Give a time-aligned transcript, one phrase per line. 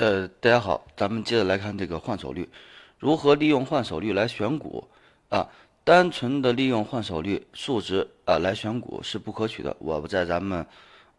[0.00, 2.48] 呃，大家好，咱们接着来看这个换手率，
[2.98, 4.88] 如何利用换手率来选股
[5.28, 5.46] 啊？
[5.84, 9.76] 单纯的利用换手率数值啊来选股是不可取的。
[9.78, 10.64] 我不在咱们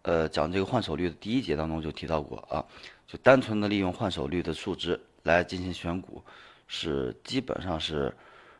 [0.01, 2.65] 呃讲这个换手率的第一节当中就提到过啊，
[3.05, 6.19] 就单纯的利用换手率的数值来进行选股，
[6.65, 8.11] 是基本上是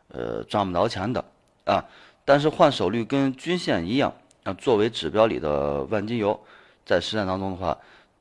[0.09, 1.25] 呃赚不着钱的
[1.65, 1.83] 啊。
[2.23, 4.13] 但是换手率跟均线一样
[4.43, 6.39] 啊，作为指标里的万金油，
[6.85, 7.75] 在实战当中的话，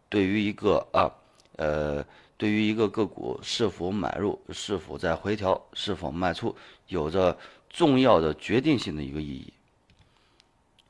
[0.08, 1.12] 对于一个啊。
[1.60, 2.02] 呃，
[2.38, 6.56] 对于一个个股是否买入、是否在回调、是否卖出，
[6.88, 7.36] 有着
[7.68, 9.52] 重要的决定性的一个意义。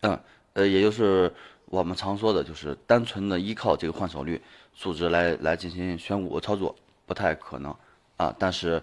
[0.03, 0.17] 嗯，
[0.53, 1.35] 呃，也就是
[1.65, 4.41] 我们常说的，就是单纯的依靠这个换手率
[4.73, 6.73] 数值来来进行选股操作，
[7.05, 7.75] 不太可能
[8.17, 8.33] 啊。
[8.39, 8.81] 但是，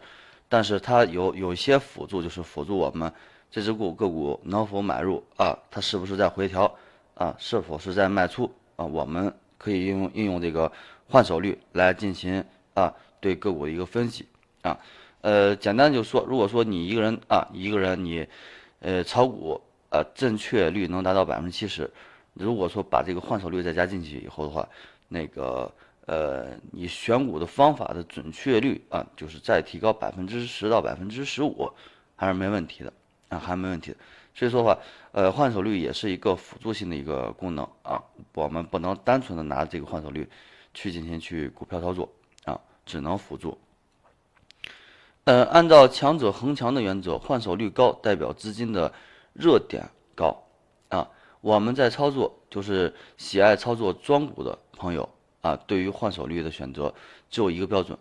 [0.49, 3.09] 但是它有有一些辅助，就是辅助我们
[3.49, 6.75] 这只股个股能否买入啊，它是不是在回调
[7.15, 10.69] 啊，是否是在卖出啊，我们可以应用应用这个。
[11.09, 12.43] 换手率来进行
[12.73, 14.25] 啊对个股的一个分析
[14.61, 14.77] 啊，
[15.21, 18.27] 呃，简单就说，如果说你一个人啊一个人你，
[18.81, 21.89] 呃炒股啊正确率能达到百分之七十，
[22.33, 24.67] 如果说把这个换手率再加进去以后的话，
[25.07, 25.71] 那个
[26.05, 31.71] 呃你选股的方法的准确率啊就是再提高百分之十到百分之十五
[32.15, 32.93] 还是没问题的
[33.29, 33.97] 啊还没问题的，
[34.35, 34.77] 所以说的话
[35.13, 40.27] 呃换手率也是一个辅助性的一个功能啊，我们不能单纯的拿这个换手率。
[40.77, 42.07] 去进行去股票操作
[42.45, 43.57] 啊，只能辅助。
[45.23, 48.93] 呃，按照强者恒强的原则，换手率高代表资金的
[49.33, 49.83] 热点
[50.13, 50.37] 高
[50.89, 51.09] 啊。
[51.41, 55.09] 我们在操作，就是喜爱操作庄股的朋友
[55.41, 56.93] 啊，对于换手率的选择
[57.27, 57.97] 只有一个标准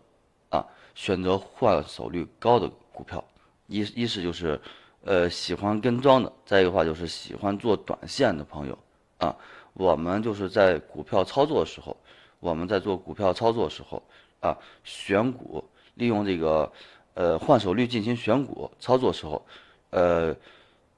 [0.51, 0.63] 啊，
[0.95, 3.25] 选择换手率高的股票。
[3.69, 4.61] 一一是就是
[5.03, 8.79] 呃喜欢跟庄的，再一个话就是喜欢做短线的朋友
[9.17, 9.35] 啊。
[9.73, 11.97] 我们就是在股票操作的时候。
[12.41, 14.03] 我们在做股票操作时候，
[14.41, 16.70] 啊，选股利用这个
[17.15, 19.45] 呃换手率进行选股操作时候，
[19.91, 20.37] 呃，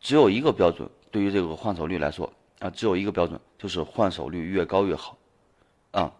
[0.00, 5.16] 只有一个标准，对于这个换手率来说啊，只有一个标准，就是换手率越高越好，
[5.92, 6.12] 啊，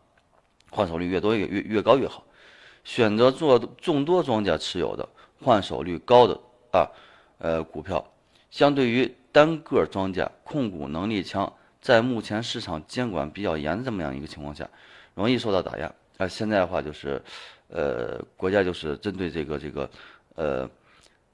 [0.71, 2.25] 换手率越多越越越高越好。
[2.85, 5.07] 选择做众多庄家持有的
[5.43, 6.41] 换手率高的
[6.73, 6.89] 啊
[7.39, 8.03] 呃股票，
[8.51, 11.53] 相对于单个庄家控股能力强，
[11.83, 14.67] 在目前市场监管比较严的这么样一个情况下。
[15.19, 16.29] 容易受到打压啊！
[16.29, 17.21] 现在的话就是，
[17.71, 19.91] 呃，国家就是针对这个这个，
[20.37, 20.71] 呃，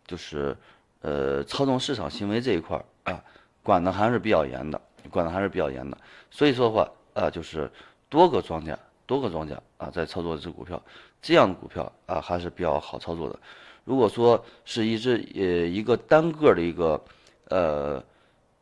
[0.06, 0.56] 就是
[1.02, 3.22] 呃操纵市场行为这一块儿啊，
[3.62, 4.80] 管的还是比较严的，
[5.10, 5.98] 管的还是比较严的。
[6.30, 7.70] 所以说的话啊，就是
[8.08, 10.82] 多个庄家，多个庄家啊在操作这只股票，
[11.20, 13.38] 这样的股票啊还是比较好操作的。
[13.84, 17.04] 如果说是一只呃一个单个的一个
[17.50, 18.02] 呃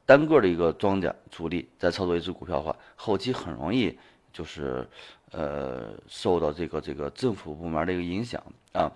[0.05, 3.97] 单个的一个庄家主力在操作一只股票的话，后期很容易。
[4.33, 4.89] 就是，
[5.31, 8.91] 呃，受到这个这个政府部门的一个影响啊，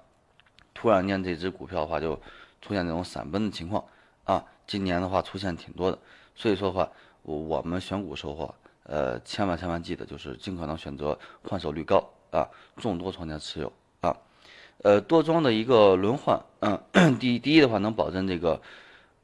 [0.73, 2.15] 突然间这只股票的话就
[2.63, 3.85] 出现这种闪崩的情况
[4.25, 5.99] 啊，今年的话出现挺多的，
[6.35, 6.91] 所以说的话，
[7.23, 8.55] 我们选股时候，
[8.85, 12.49] 呃，千万千万记得就是尽可能选择换手率高啊，
[12.79, 14.17] 众多庄家持有啊，
[14.83, 18.61] 呃，多庄的一个轮换，嗯，第一第一的话能保证这个，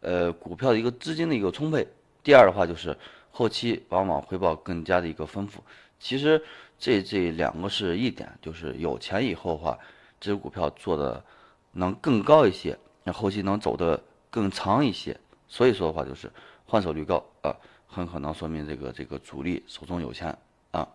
[0.01, 1.87] 呃，股票的一个资金的一个充沛，
[2.23, 2.97] 第二的话就是
[3.33, 5.61] 后期往往回报更加的一个丰富。
[5.99, 6.41] 其实
[6.79, 9.79] 这这两个是一点，就是有钱以后的话，
[10.21, 11.25] 这只股票做的
[11.73, 14.01] 能更高一些，那后期能走得
[14.31, 15.19] 更长一些。
[15.49, 16.31] 所以说的话，就是
[16.65, 17.55] 换手率高啊，
[17.87, 20.37] 很可能说明这个这个主力手中有钱
[20.71, 20.89] 啊。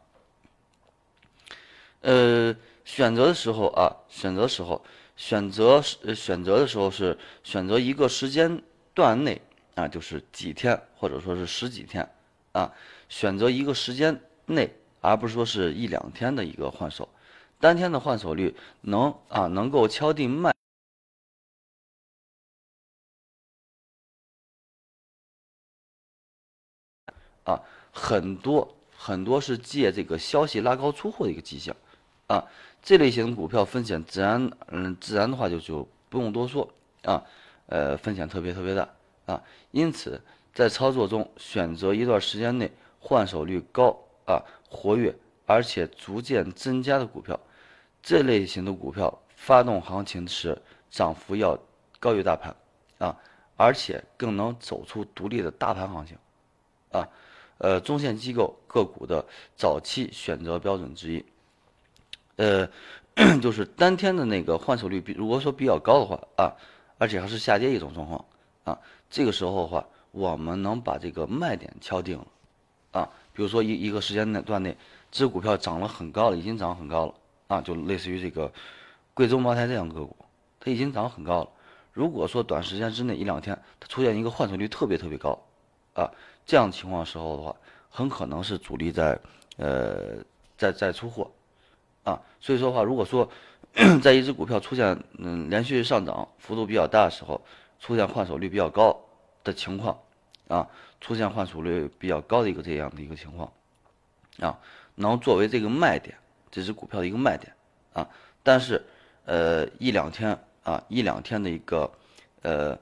[2.02, 2.56] 呃，
[2.86, 4.84] 选择的时候啊，选择时候
[5.16, 8.62] 选择选择的时候是选择一个时间
[8.94, 9.42] 段内
[9.76, 12.08] 啊，就是几天或者说是十几天
[12.58, 12.74] 啊，
[13.10, 14.74] 选择一个时间内。
[15.00, 17.08] 而不是说是一两天的一个换手，
[17.60, 20.54] 当天的换手率能啊能够敲定卖
[27.44, 27.62] 啊
[27.94, 31.74] 很多很多是借这个消息拉高出货的一个迹象
[32.26, 32.44] 啊，
[32.82, 36.68] 这类型股票风险自然嗯自然的话就就不用多说
[37.04, 37.24] 啊，
[37.68, 38.90] 呃风险特别特别大
[39.28, 40.22] 啊，因此
[40.58, 43.96] 在操作中选择一段时间内换手率高
[44.26, 44.42] 啊。
[44.72, 45.16] 活跃
[45.46, 47.40] 而且逐渐增加的股票，
[48.02, 50.60] 这类型的股票发动行情时
[50.90, 51.56] 涨幅要
[52.00, 52.56] 高于大盘
[52.98, 53.16] 啊，
[53.56, 56.18] 而且更能走出独立的大盘行情
[56.92, 57.08] 啊，
[57.60, 59.24] 呃，中线机构个股的
[59.56, 61.24] 早期选择标准之一，
[62.38, 62.68] 呃，
[63.40, 66.52] 就是当天的那个换手率比如果说比较高的话啊，
[66.98, 68.26] 而且还是下跌一种状况
[68.66, 68.78] 啊，
[69.10, 69.88] 这个时候的话，
[70.18, 72.28] 我们能把这个卖点敲定了
[72.92, 73.10] 啊。
[73.34, 74.76] 比如说一一个时间内段内，
[75.12, 77.14] 这股票涨了很高了，已经涨很高了
[77.48, 78.52] 啊，就类似于这个
[79.14, 80.16] 贵州茅台这样个股，
[80.60, 81.50] 它已经涨很高了。
[81.94, 85.40] 如果说短时间之内一两天它出现一个换手率特别特别高，
[85.94, 86.10] 啊，
[86.46, 87.56] 这样情况时候的话，
[87.90, 89.20] 很可能是主力在
[89.58, 90.18] 呃
[90.58, 91.30] 在在出货，
[92.04, 93.30] 啊，所以说的话，如果说
[94.02, 97.40] 在一只股票出现嗯连续上涨幅度比较大的时候，
[97.80, 99.00] 出现换手率比较高
[99.44, 99.96] 的情况，
[100.48, 100.68] 啊，
[101.02, 103.52] 出现换手率比较高的一个这样的一个情况，
[104.40, 104.60] 啊，
[104.96, 106.18] 能作为这个卖点。
[106.50, 107.54] 这只股票的一个卖点
[107.94, 108.10] 啊，
[108.42, 108.84] 但是
[109.26, 111.92] 呃一两天啊一两天的一个
[112.42, 112.76] 呃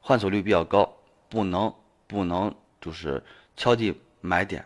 [0.00, 0.90] 换手率比较高，
[1.28, 1.74] 不能
[2.06, 3.22] 不能就是
[3.56, 4.64] 敲定买点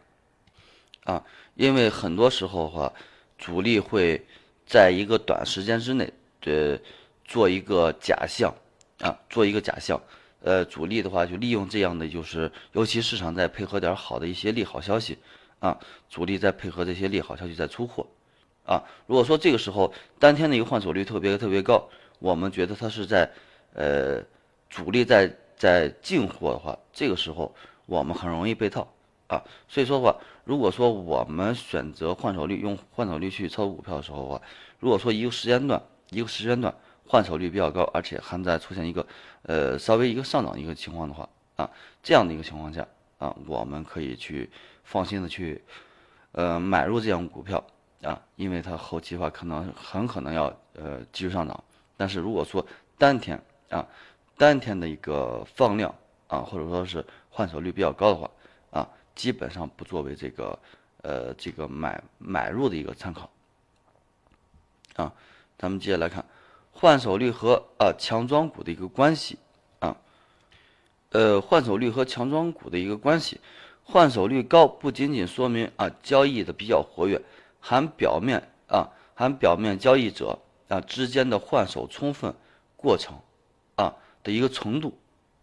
[1.04, 1.24] 啊，
[1.54, 2.92] 因为很多时候的话，
[3.38, 4.24] 主力会
[4.66, 6.12] 在一个短时间之内
[6.42, 6.78] 呃
[7.24, 8.54] 做一个假象
[9.00, 10.00] 啊，做一个假象，
[10.44, 15.18] 呃主力的话就利用这样的就是，尤其市场再配合点好的一些利好消息
[15.58, 15.76] 啊，
[16.10, 18.06] 主力再配合这些利好消息再出货。
[18.66, 21.86] 啊，如果说这个时候当天的一个换手率特别特别高，
[22.18, 23.30] 我们觉得它是在，
[23.74, 24.22] 呃，
[24.70, 27.54] 主力在在进货的话，这个时候
[27.86, 28.86] 我们很容易被套
[29.26, 29.42] 啊。
[29.68, 34.40] 所以说的话，如果说我们选择换手率用换手率去操作股票的时候的话，
[34.78, 36.74] 如果说一个时间段一个时间段
[37.06, 39.06] 换手率比较高，而且还在出现一个
[39.42, 41.70] 呃稍微一个上涨一个情况的话啊，
[42.02, 42.86] 这样的一个情况下
[43.18, 44.50] 啊，我们可以去
[44.84, 45.62] 放心的去
[46.32, 47.64] 呃买入这样股票。
[48.02, 51.64] 啊，因为它后期的话可能很可能要呃继续上涨，
[51.96, 52.66] 但是如果说
[52.98, 53.88] 单天啊
[54.36, 55.94] 单天的一个放量
[56.28, 58.30] 啊，或者说是换手率比较高的话
[58.70, 60.58] 啊，基本上不作为这个
[61.00, 63.30] 呃这个买买入的一个参考
[64.96, 65.10] 啊。
[65.56, 66.22] 咱们接下来看
[66.74, 69.38] 换手率和啊强庄股的一个关系
[69.78, 69.96] 啊，
[71.10, 73.40] 呃换手率和强庄股的一个关系，
[73.84, 77.22] 换手率高不仅仅说明啊交易的比较活跃。
[77.60, 80.38] 含表面啊，含表面交易者
[80.68, 82.34] 啊之间的换手充分
[82.76, 83.16] 过程
[83.76, 84.98] 啊的一个程度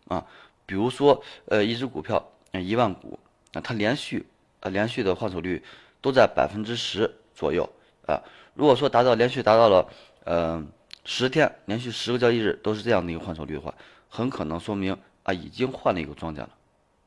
[0.07, 0.27] 啊，
[0.67, 3.17] 比如说呃一只股票一万股
[3.53, 4.27] 啊，它连续
[4.59, 5.63] 啊连续的换手率
[5.99, 7.67] 都在百分之十左右
[8.05, 8.21] 啊，
[8.53, 9.89] 如果说达到连续达到了
[10.25, 10.63] 呃
[11.03, 13.73] 十天连续十个交易日都是这样的一个换手率的话，
[14.09, 16.49] 很可能说明啊已经换了一个庄家了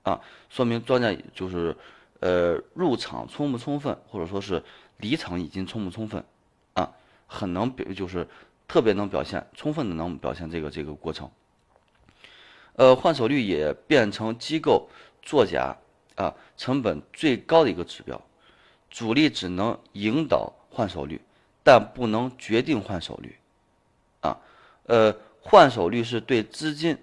[0.02, 0.20] 啊，
[0.50, 1.76] 说明庄家就是
[2.20, 4.62] 呃入场充不充分，或者说是。
[4.98, 6.24] 离场已经充不充分，
[6.74, 6.88] 啊，
[7.26, 8.26] 很能表就是
[8.68, 11.28] 特别能表现，充分的能表现这个这个过程。
[12.74, 14.88] 呃，换手率也变成机构
[15.20, 15.76] 作假
[16.14, 18.18] 啊成本最高的一个指标，
[18.88, 21.20] 主力只能引导换手率，
[21.64, 23.36] 但不能决定换手率，
[24.86, 26.96] 呃，换手率是对资金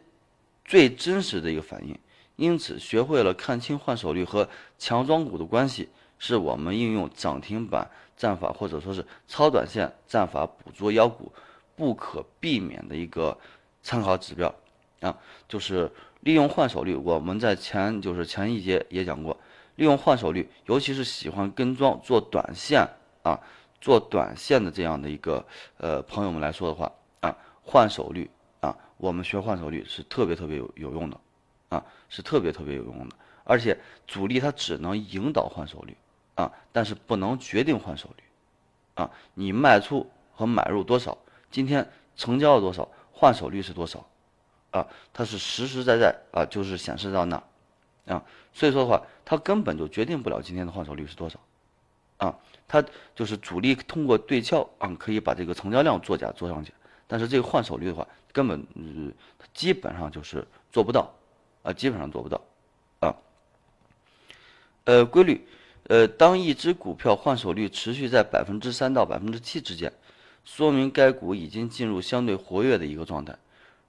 [0.66, 1.98] 最真实的一个反应，
[2.36, 4.48] 因此学会了看清换手率和
[4.78, 5.90] 强庄股的关系。
[6.24, 11.32] 是我们应用涨停板战法或者说是超短线战法捕捉妖股
[11.76, 13.36] 不可避免的一个
[13.82, 14.54] 参考指标
[15.00, 15.18] 啊，
[15.48, 16.94] 就是利用换手率。
[16.94, 19.36] 我们在前就是前一节也讲过，
[19.78, 22.88] 利用换手率，尤其是喜欢跟庄做短线
[23.24, 23.40] 啊，
[23.82, 25.44] 做短线的这样的一个
[25.78, 26.92] 呃朋友们来说的话，
[27.64, 28.30] 换手率
[28.60, 31.20] 啊，我们学换手率是特别特别有有用的
[31.70, 35.96] 啊，是特别特别有用的，而且主力它只能引导换手率。
[36.34, 38.24] 啊，但是不能决定换手率，
[38.96, 41.16] 啊，你卖出和买入多少，
[41.52, 44.08] 今天成交了多少，换手率是多少，
[44.72, 47.36] 啊，它是实实在在啊，就是显示到那，
[48.08, 51.38] 啊，所以说的话，它根本就决定不了今天的换手率是多少，
[52.18, 52.34] 啊，
[52.66, 56.74] 它就是主力通过对敲啊，可以把这个成交量作假做上去，
[57.12, 58.66] 但是这个换手率的话，根本
[59.54, 61.14] 基本上就是做不到，
[61.62, 62.42] 啊，基本上做不到，
[63.02, 63.14] 啊，
[64.86, 65.46] 呃，规律。
[65.90, 69.92] 呃，当一只股票换手率持续在百分之三到百分之七之间，
[70.46, 73.38] 说明该股已经进入相对活跃的一个状态。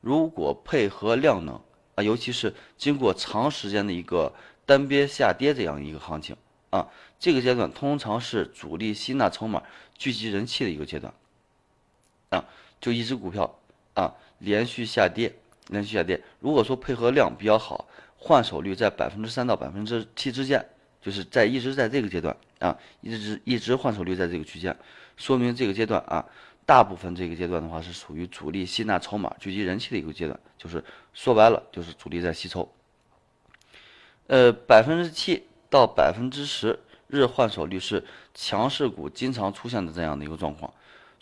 [0.01, 1.55] 如果配合量能
[1.95, 4.35] 啊，尤其是经过长时间的一个
[4.67, 6.35] 单边下跌这样一个行情
[6.71, 6.89] 啊，
[7.21, 9.63] 这个阶段通常是主力吸纳筹码、
[9.97, 11.15] 聚集人气的一个阶段
[12.33, 12.45] 啊。
[12.81, 13.59] 就一只股票
[13.95, 15.33] 啊，连续下跌，
[15.69, 17.87] 连续下跌，如果说配合量比较好，
[18.17, 20.67] 换手率在百分之三到百分之七之间。
[21.01, 24.77] 就是在一直在这个阶段啊，一直一直换手率在这个区间，
[25.17, 26.25] 说明这个阶段啊，
[26.65, 32.73] 大部分这个阶段的话是属于主力吸纳筹码、聚集人气的一个阶段，就是说白了就是主力在吸筹。
[34.29, 40.73] 呃，百分之七到百分之十日换手率是强势股经常出现的这样的一个状况，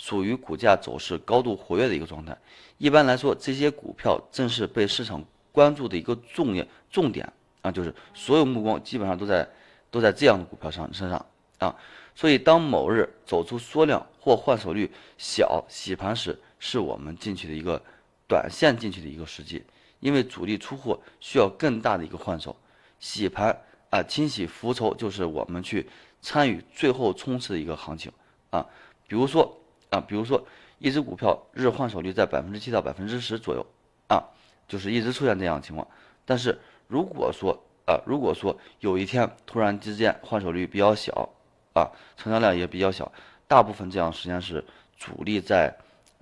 [0.01, 2.35] 属于股价走势高度活跃的一个状态。
[2.79, 7.31] 一般来说，这些股票正是被市场关注的一个重点重点
[7.61, 9.47] 啊，就是所有目光基本上都在。
[9.93, 11.27] 都在这样的股票上身上
[11.59, 11.75] 啊，
[12.15, 14.89] 所以当某日走出缩量或换手率
[15.19, 17.83] 小洗盘时，是我们进去的一个
[18.29, 19.65] 短线进去的一个时机，
[19.99, 22.55] 因为主力出货需要更大的一个换手，
[23.01, 23.51] 洗盘
[23.91, 25.85] 啊清洗浮筹就是我们去
[26.23, 28.13] 参与最后冲刺的一个行情
[28.51, 28.65] 啊，
[29.09, 29.60] 比如说
[29.91, 30.45] 啊，比如说
[30.79, 33.67] 一只股票日换手率在百分之七到百分之十左右
[34.09, 34.25] 啊，
[34.67, 35.87] 就是一直出现这样的情况，
[36.25, 37.53] 但是如果说
[37.87, 41.29] 啊，如果说有一天突然之间换手率比较小
[41.75, 43.13] 啊，成交量也比较小，
[43.47, 44.65] 大部分这样时间是
[44.97, 45.75] 主力在。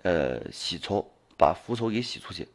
[0.04, 1.04] 呃，洗筹
[1.36, 2.46] 把浮筹给洗出去，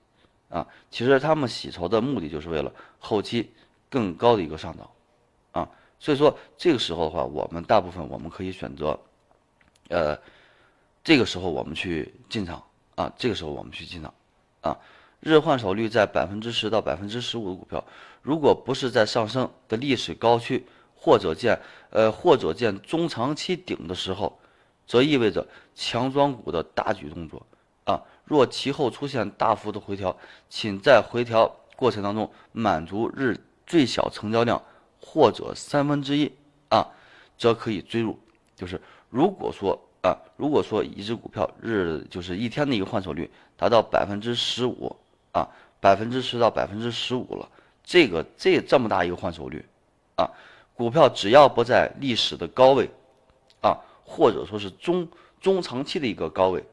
[0.48, 3.52] 啊，其实他们洗筹的目的就是为了后期
[3.90, 4.90] 更高的一个上涨，
[5.52, 8.98] 啊，所以说这个时候的话，我们大部分我们可以选择，
[9.90, 10.18] 呃，
[11.04, 12.64] 这个时候我们去进场，
[12.96, 14.14] 啊，这个时候我们去进场，
[14.62, 14.80] 啊，
[15.20, 17.84] 日换手率在百分之十到百分之十五的股票，
[18.22, 24.40] 如果不是在上升的历史高区，或者见呃或者见中长期顶的时候。
[24.86, 27.42] 则意味着强庄股的大举动作
[27.86, 28.04] 啊！
[28.26, 30.16] 若其后出现大幅的回调，
[30.50, 34.62] 请在回调过程当中满足日最小成交量
[35.00, 36.30] 或者三分之一
[36.68, 36.86] 啊，
[37.38, 38.20] 则可以追入。
[38.58, 38.80] 就是
[39.10, 44.96] 如果说啊，如果说一只股票日就是一天的一个换手率达到百分之十五
[45.32, 45.50] 啊，
[45.82, 47.50] 百分之十到百分之十五了，
[47.84, 49.66] 这个这这么大一个换手率
[50.16, 50.30] 啊，
[50.76, 52.88] 股票只要不在历史的高位
[53.62, 53.80] 啊。
[54.06, 55.08] 或者说是中
[55.40, 56.64] 中长期的一个高位，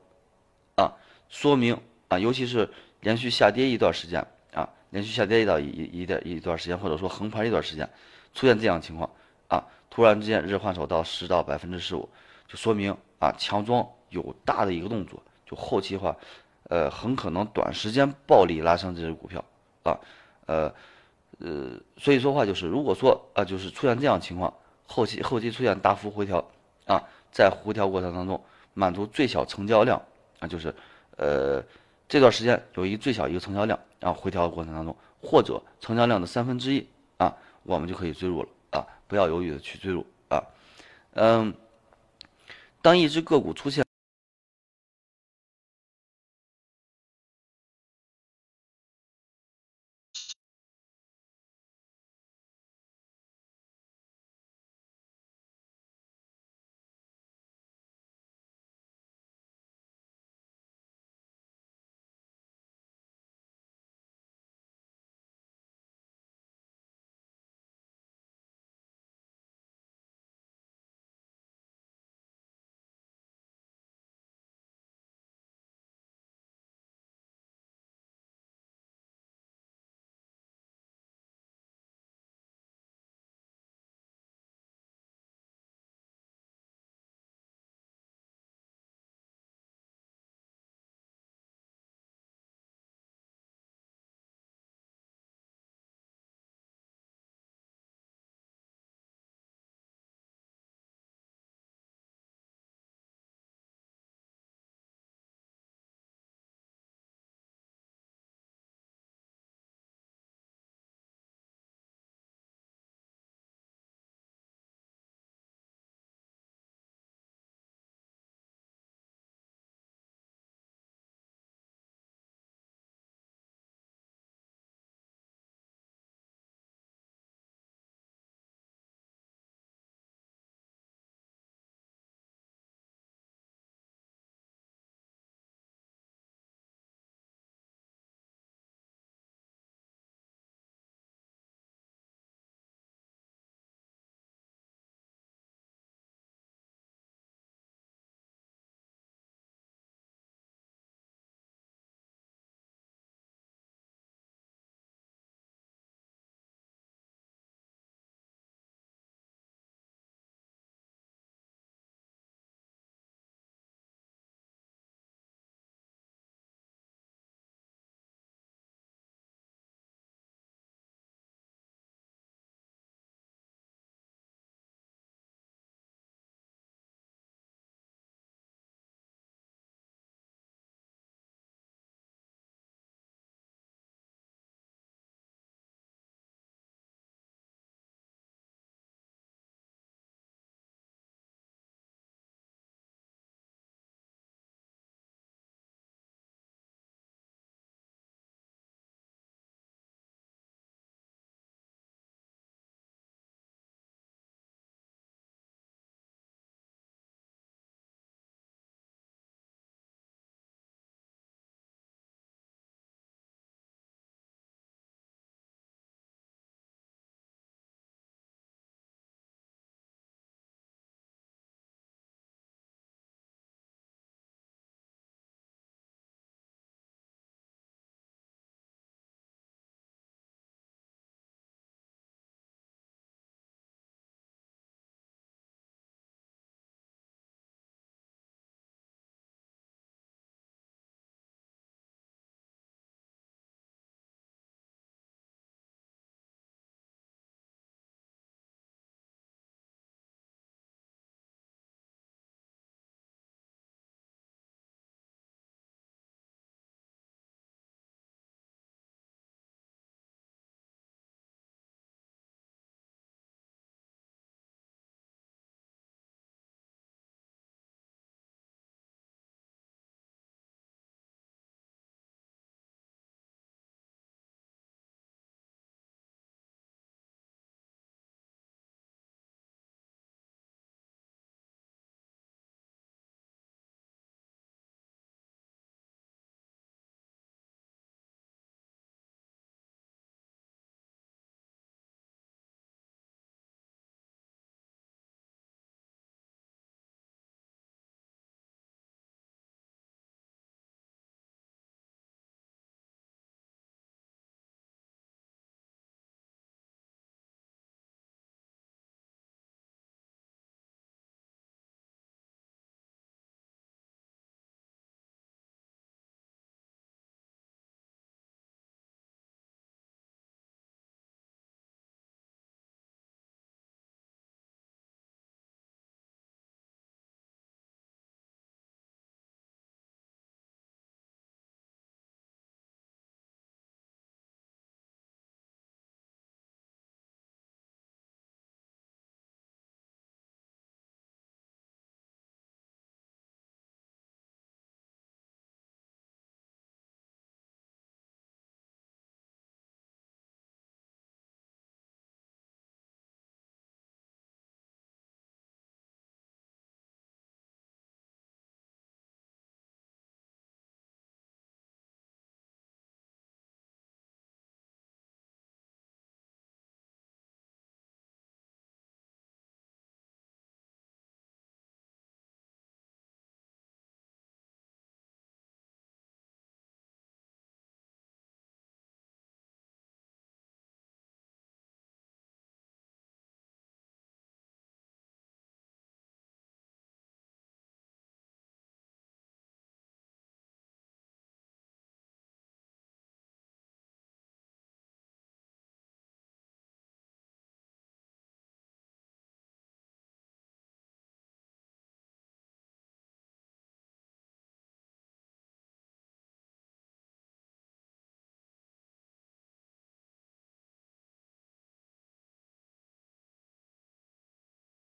[0.75, 0.92] 啊，
[1.30, 2.68] 说明啊，尤其是
[3.00, 7.88] 连续下跌一段时间啊，连续下跌一到一一段一段时间，或者说横盘一段时间，
[8.34, 9.08] 出现这样情况
[9.49, 12.06] 啊，突然之间日换手到十到百分之十五，
[12.46, 16.16] 就说明啊，强庄有大的一个动作，就后期的话，
[16.64, 19.44] 呃，很可能短时间暴力拉升这只股票
[19.84, 19.96] 啊，
[20.46, 20.74] 呃
[21.38, 24.52] 呃，所以说话就是，如果说啊，就是出现这样情况，
[24.88, 26.44] 后期后期出现大幅回调
[26.86, 27.00] 啊。
[27.32, 28.42] 在回调过程当中，
[28.74, 30.02] 满足最小成交量
[30.40, 30.74] 啊，就是，
[31.16, 31.62] 呃，
[32.08, 36.84] 这段时间有一最小一个成交量，然后回调的过程当中，或者成交量的三分之一
[37.18, 40.42] 啊，我们就可以追入了啊，不要犹豫的去追入啊，
[41.12, 41.54] 嗯，
[42.82, 43.84] 当一只个股出现。